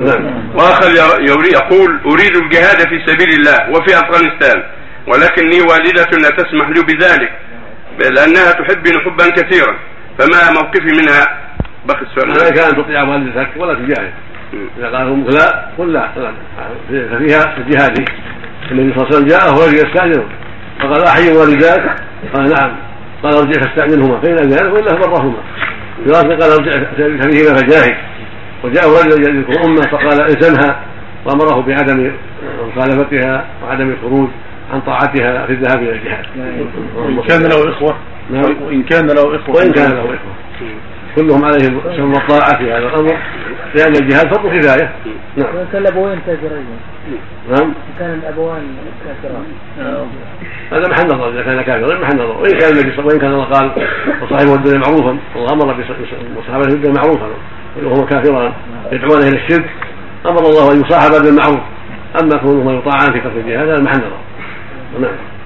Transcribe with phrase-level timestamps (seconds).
[0.00, 0.50] نعم.
[0.54, 0.90] وآخر
[1.52, 4.62] يقول أريد الجهاد في سبيل الله وفي أفغانستان
[5.06, 7.32] ولكني والدة لا تسمح لي بذلك
[7.98, 9.76] لأنها تحبني حبا كثيرا
[10.18, 11.26] فما موقفي منها؟
[11.88, 14.12] بقي السؤال عليك ان تطيع والدتك ولا تجاهد.
[14.78, 16.08] إذا قال أمك لا قل لا.
[16.88, 18.04] ففيها في جهاده
[18.70, 20.28] النبي صلى الله عليه وسلم جاءه ورجل يستأذنه.
[20.80, 21.96] فقال احي والداك؟
[22.34, 22.76] قال نعم.
[23.22, 24.20] قال ارجع فاستأذنهما.
[24.20, 25.38] فإن اذن والا فبرهما
[26.12, 26.72] قال ارجع
[27.30, 27.96] فيهما فجاهد.
[28.64, 30.80] وجاءه رجل يذكر أمه فقال الزمها
[31.26, 32.12] وأمره بعدم
[32.68, 34.28] مخالفتها وعدم الخروج
[34.72, 36.26] عن طاعتها في الذهاب إلى الجهاد.
[36.96, 37.96] وإن كان له إخوة.
[38.30, 38.56] نعم.
[38.66, 39.56] وإن كان له إخوة.
[39.56, 40.34] وإن كان له إخوة.
[41.16, 43.16] كلهم عليهم شر الطاعة في هذا الأمر.
[43.74, 44.92] لأن الجهاد فرض كفايه
[45.36, 45.56] نعم.
[45.56, 46.66] وإن كان الأبوين كافرين
[47.50, 47.74] نعم.
[47.98, 48.62] كان الأبوان
[49.04, 49.46] كافران.
[50.72, 51.28] هذا محل نظر.
[51.28, 52.36] إذا كان كافرا محل نظر.
[52.38, 53.70] وإن كان النبي صلى وان كان الله قال
[54.22, 55.76] وصاحبه الدنيا معروفا الله أمر
[56.36, 57.26] بصحابته الدنيا معروفا.
[57.82, 58.52] وهما كافران
[58.92, 59.70] يدعون إلى الشرك
[60.26, 61.60] أمر الله أن يصاحب بالمعروف.
[62.22, 64.02] أما كونهما يطاعان في قتل هذا محل
[65.00, 65.33] نعم.